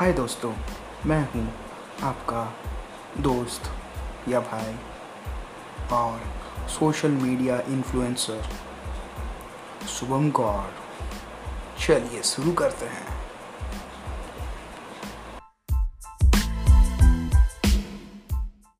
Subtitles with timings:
[0.00, 0.54] हाय दोस्तों,
[1.06, 1.54] मैं हूँ
[2.02, 2.54] आपका
[3.22, 3.62] दोस्त
[4.28, 4.76] या भाई
[5.92, 6.20] और
[6.68, 8.42] social media influencer
[9.88, 10.74] Shubham Gaur.
[11.80, 13.19] चलिए शुरू करते हैं।